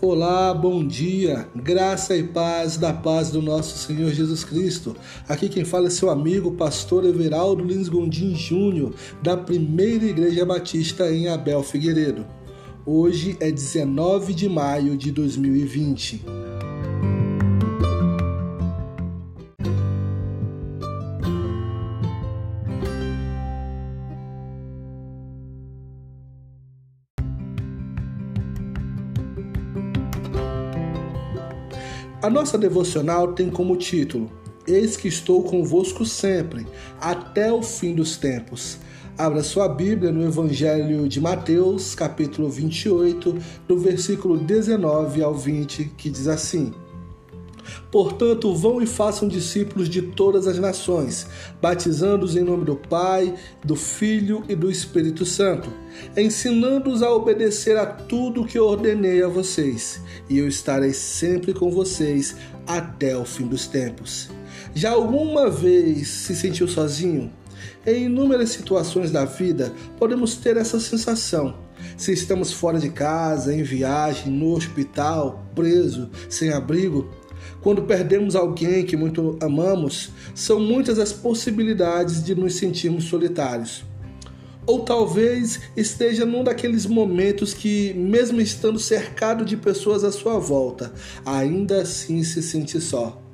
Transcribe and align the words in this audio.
Olá, 0.00 0.54
bom 0.54 0.86
dia, 0.86 1.48
graça 1.56 2.16
e 2.16 2.22
paz 2.22 2.76
da 2.76 2.92
paz 2.92 3.32
do 3.32 3.42
nosso 3.42 3.76
Senhor 3.78 4.12
Jesus 4.12 4.44
Cristo. 4.44 4.94
Aqui 5.28 5.48
quem 5.48 5.64
fala 5.64 5.88
é 5.88 5.90
seu 5.90 6.08
amigo, 6.08 6.52
pastor 6.52 7.04
Everaldo 7.04 7.64
Lins 7.64 7.88
Gondim 7.88 8.32
Júnior, 8.32 8.94
da 9.20 9.36
Primeira 9.36 10.04
Igreja 10.04 10.46
Batista 10.46 11.10
em 11.10 11.26
Abel 11.26 11.64
Figueiredo. 11.64 12.24
Hoje 12.86 13.36
é 13.40 13.50
19 13.50 14.34
de 14.34 14.48
maio 14.48 14.96
de 14.96 15.10
2020. 15.10 16.24
A 32.20 32.28
nossa 32.28 32.58
devocional 32.58 33.32
tem 33.32 33.48
como 33.48 33.76
título 33.76 34.28
Eis 34.66 34.96
que 34.96 35.06
estou 35.06 35.44
convosco 35.44 36.04
sempre, 36.04 36.66
até 37.00 37.52
o 37.52 37.62
fim 37.62 37.94
dos 37.94 38.16
tempos. 38.16 38.78
Abra 39.16 39.44
sua 39.44 39.68
Bíblia 39.68 40.10
no 40.10 40.24
Evangelho 40.24 41.08
de 41.08 41.20
Mateus, 41.20 41.94
capítulo 41.94 42.50
28, 42.50 43.38
do 43.68 43.78
versículo 43.78 44.36
19 44.36 45.22
ao 45.22 45.32
20, 45.32 45.92
que 45.96 46.10
diz 46.10 46.26
assim: 46.26 46.74
Portanto, 47.90 48.54
vão 48.54 48.82
e 48.82 48.86
façam 48.86 49.28
discípulos 49.28 49.88
de 49.88 50.02
todas 50.02 50.46
as 50.46 50.58
nações, 50.58 51.26
batizando-os 51.60 52.36
em 52.36 52.42
nome 52.42 52.64
do 52.64 52.76
Pai, 52.76 53.34
do 53.64 53.74
Filho 53.76 54.44
e 54.48 54.54
do 54.54 54.70
Espírito 54.70 55.24
Santo, 55.24 55.72
ensinando-os 56.16 57.02
a 57.02 57.10
obedecer 57.12 57.76
a 57.76 57.86
tudo 57.86 58.44
que 58.44 58.58
ordenei 58.58 59.22
a 59.22 59.28
vocês, 59.28 60.00
e 60.28 60.38
eu 60.38 60.48
estarei 60.48 60.92
sempre 60.92 61.52
com 61.52 61.70
vocês 61.70 62.36
até 62.66 63.16
o 63.16 63.24
fim 63.24 63.46
dos 63.46 63.66
tempos. 63.66 64.30
Já 64.74 64.90
alguma 64.90 65.50
vez 65.50 66.08
se 66.08 66.36
sentiu 66.36 66.68
sozinho? 66.68 67.32
Em 67.86 68.04
inúmeras 68.04 68.50
situações 68.50 69.10
da 69.10 69.24
vida, 69.24 69.72
podemos 69.98 70.36
ter 70.36 70.56
essa 70.56 70.78
sensação. 70.78 71.56
Se 71.96 72.12
estamos 72.12 72.52
fora 72.52 72.78
de 72.78 72.90
casa, 72.90 73.54
em 73.54 73.62
viagem, 73.62 74.32
no 74.32 74.54
hospital, 74.54 75.44
preso, 75.54 76.10
sem 76.28 76.50
abrigo, 76.50 77.08
quando 77.60 77.82
perdemos 77.82 78.36
alguém 78.36 78.84
que 78.84 78.96
muito 78.96 79.38
amamos, 79.40 80.10
são 80.34 80.60
muitas 80.60 80.98
as 80.98 81.12
possibilidades 81.12 82.22
de 82.22 82.34
nos 82.34 82.54
sentirmos 82.54 83.04
solitários. 83.04 83.84
Ou 84.66 84.80
talvez 84.80 85.60
esteja 85.76 86.26
num 86.26 86.44
daqueles 86.44 86.84
momentos 86.84 87.54
que, 87.54 87.94
mesmo 87.94 88.40
estando 88.40 88.78
cercado 88.78 89.44
de 89.44 89.56
pessoas 89.56 90.04
à 90.04 90.12
sua 90.12 90.38
volta, 90.38 90.92
ainda 91.24 91.82
assim 91.82 92.22
se 92.22 92.42
sente 92.42 92.78
só. 92.80 93.27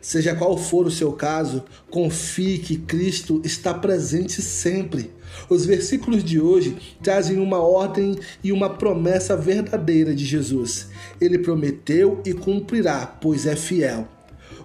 Seja 0.00 0.34
qual 0.34 0.56
for 0.56 0.86
o 0.86 0.90
seu 0.90 1.12
caso, 1.12 1.64
confie 1.90 2.58
que 2.58 2.76
Cristo 2.76 3.40
está 3.44 3.74
presente 3.74 4.40
sempre. 4.40 5.10
Os 5.48 5.66
versículos 5.66 6.22
de 6.24 6.40
hoje 6.40 6.76
trazem 7.02 7.38
uma 7.38 7.58
ordem 7.58 8.16
e 8.42 8.52
uma 8.52 8.70
promessa 8.70 9.36
verdadeira 9.36 10.14
de 10.14 10.24
Jesus. 10.24 10.88
Ele 11.20 11.38
prometeu 11.38 12.20
e 12.24 12.32
cumprirá, 12.32 13.06
pois 13.06 13.46
é 13.46 13.56
fiel. 13.56 14.08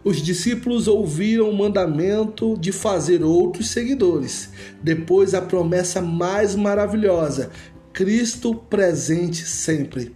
Os 0.03 0.21
discípulos 0.21 0.87
ouviram 0.87 1.49
o 1.49 1.57
mandamento 1.57 2.57
de 2.57 2.71
fazer 2.71 3.23
outros 3.23 3.69
seguidores. 3.69 4.49
Depois, 4.81 5.33
a 5.33 5.41
promessa 5.41 6.01
mais 6.01 6.55
maravilhosa: 6.55 7.49
Cristo 7.93 8.53
presente 8.53 9.45
sempre. 9.45 10.13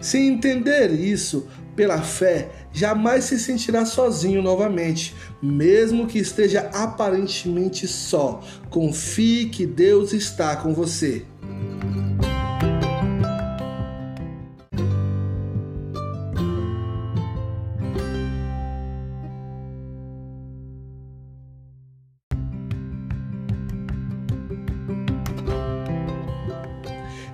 Se 0.00 0.18
entender 0.18 0.92
isso 0.92 1.48
pela 1.74 2.02
fé, 2.02 2.50
jamais 2.72 3.24
se 3.24 3.38
sentirá 3.38 3.84
sozinho 3.84 4.42
novamente, 4.42 5.14
mesmo 5.42 6.06
que 6.06 6.18
esteja 6.18 6.70
aparentemente 6.74 7.86
só. 7.86 8.42
Confie 8.68 9.46
que 9.46 9.66
Deus 9.66 10.12
está 10.12 10.56
com 10.56 10.74
você. 10.74 11.24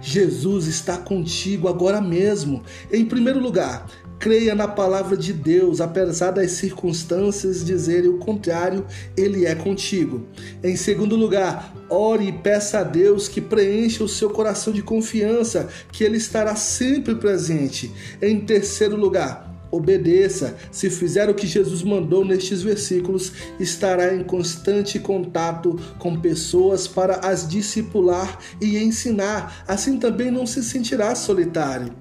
Jesus 0.06 0.68
está 0.68 0.96
contigo 0.96 1.66
agora 1.66 2.00
mesmo. 2.00 2.62
Em 2.92 3.04
primeiro 3.04 3.40
lugar, 3.40 3.88
creia 4.20 4.54
na 4.54 4.68
palavra 4.68 5.16
de 5.16 5.32
Deus, 5.32 5.80
apesar 5.80 6.30
das 6.30 6.52
circunstâncias 6.52 7.64
dizerem 7.64 8.08
o 8.08 8.18
contrário, 8.18 8.86
Ele 9.16 9.44
é 9.44 9.54
contigo. 9.56 10.24
Em 10.62 10.76
segundo 10.76 11.16
lugar, 11.16 11.74
ore 11.90 12.28
e 12.28 12.32
peça 12.32 12.78
a 12.78 12.82
Deus 12.84 13.26
que 13.26 13.40
preencha 13.40 14.04
o 14.04 14.08
seu 14.08 14.30
coração 14.30 14.72
de 14.72 14.80
confiança, 14.80 15.68
que 15.90 16.04
Ele 16.04 16.18
estará 16.18 16.54
sempre 16.54 17.16
presente. 17.16 17.92
Em 18.22 18.38
terceiro 18.38 18.94
lugar, 18.96 19.55
Obedeça. 19.76 20.56
Se 20.72 20.88
fizer 20.88 21.28
o 21.28 21.34
que 21.34 21.46
Jesus 21.46 21.82
mandou 21.82 22.24
nestes 22.24 22.62
versículos, 22.62 23.32
estará 23.60 24.14
em 24.14 24.24
constante 24.24 24.98
contato 24.98 25.78
com 25.98 26.18
pessoas 26.18 26.88
para 26.88 27.16
as 27.16 27.46
discipular 27.46 28.38
e 28.60 28.78
ensinar. 28.78 29.64
Assim 29.68 29.98
também 29.98 30.30
não 30.30 30.46
se 30.46 30.64
sentirá 30.64 31.14
solitário. 31.14 31.92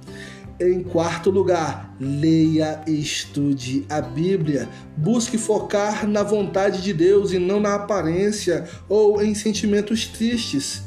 Em 0.57 0.81
quarto 0.81 1.29
lugar, 1.29 1.93
leia 1.99 2.81
e 2.87 2.97
estude 3.01 3.85
a 3.89 3.99
Bíblia. 3.99 4.69
Busque 4.95 5.37
focar 5.37 6.07
na 6.07 6.23
vontade 6.23 6.81
de 6.81 6.93
Deus 6.93 7.33
e 7.33 7.39
não 7.39 7.59
na 7.59 7.75
aparência 7.75 8.63
ou 8.87 9.21
em 9.21 9.35
sentimentos 9.35 10.07
tristes. 10.07 10.83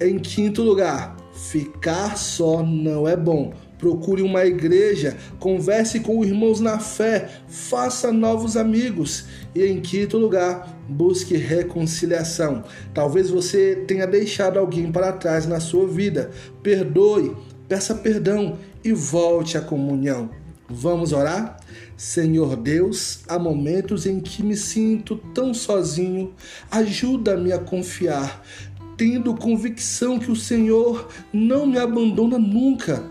Em 0.00 0.18
quinto 0.18 0.62
lugar, 0.62 1.14
ficar 1.34 2.16
só 2.16 2.62
não 2.62 3.06
é 3.06 3.14
bom 3.14 3.52
procure 3.80 4.20
uma 4.20 4.44
igreja, 4.44 5.16
converse 5.38 6.00
com 6.00 6.22
irmãos 6.22 6.60
na 6.60 6.78
fé, 6.78 7.30
faça 7.48 8.12
novos 8.12 8.56
amigos 8.56 9.24
e, 9.54 9.64
em 9.64 9.80
quinto 9.80 10.18
lugar, 10.18 10.78
busque 10.88 11.36
reconciliação. 11.36 12.62
Talvez 12.92 13.30
você 13.30 13.82
tenha 13.88 14.06
deixado 14.06 14.58
alguém 14.58 14.92
para 14.92 15.12
trás 15.12 15.46
na 15.46 15.58
sua 15.58 15.88
vida. 15.88 16.30
Perdoe, 16.62 17.34
peça 17.66 17.94
perdão 17.94 18.58
e 18.84 18.92
volte 18.92 19.56
à 19.56 19.60
comunhão. 19.62 20.30
Vamos 20.68 21.12
orar? 21.12 21.58
Senhor 21.96 22.56
Deus, 22.56 23.20
há 23.28 23.38
momentos 23.38 24.06
em 24.06 24.20
que 24.20 24.42
me 24.42 24.56
sinto 24.56 25.16
tão 25.34 25.52
sozinho, 25.52 26.32
ajuda-me 26.70 27.52
a 27.52 27.58
confiar, 27.58 28.42
tendo 28.96 29.34
convicção 29.34 30.18
que 30.18 30.30
o 30.30 30.36
Senhor 30.36 31.08
não 31.32 31.66
me 31.66 31.78
abandona 31.78 32.38
nunca. 32.38 33.02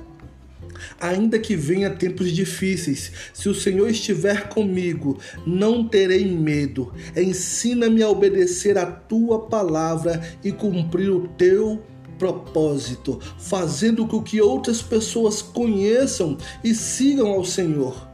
Ainda 1.00 1.40
que 1.40 1.56
venha 1.56 1.90
tempos 1.90 2.32
difíceis, 2.32 3.12
se 3.34 3.50
o 3.50 3.56
Senhor 3.56 3.90
estiver 3.90 4.50
comigo, 4.50 5.20
não 5.46 5.88
terei 5.88 6.26
medo. 6.26 6.94
Ensina-me 7.16 8.04
a 8.04 8.10
obedecer 8.10 8.78
a 8.78 8.86
tua 8.86 9.48
palavra 9.48 10.22
e 10.44 10.52
cumprir 10.52 11.10
o 11.10 11.28
teu 11.30 11.82
propósito, 12.18 13.20
fazendo 13.40 14.06
com 14.06 14.22
que 14.22 14.42
outras 14.42 14.82
pessoas 14.82 15.42
conheçam 15.42 16.38
e 16.64 16.76
sigam 16.76 17.30
ao 17.30 17.46
Senhor. 17.46 18.10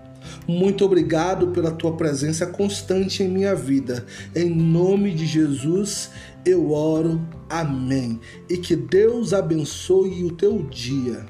Muito 0.47 0.85
obrigado 0.85 1.47
pela 1.47 1.71
tua 1.71 1.93
presença 1.93 2.45
constante 2.45 3.23
em 3.23 3.27
minha 3.27 3.55
vida. 3.55 4.05
Em 4.35 4.49
nome 4.49 5.11
de 5.11 5.25
Jesus, 5.25 6.11
eu 6.45 6.71
oro. 6.71 7.19
Amém. 7.49 8.19
E 8.47 8.57
que 8.57 8.75
Deus 8.75 9.33
abençoe 9.33 10.23
o 10.23 10.31
teu 10.31 10.61
dia. 10.63 11.25